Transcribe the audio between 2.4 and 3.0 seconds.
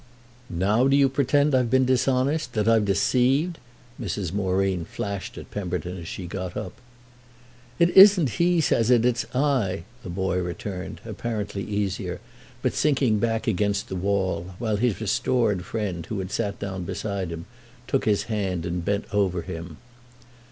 that I've